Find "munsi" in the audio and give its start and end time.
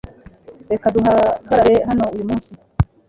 2.29-2.51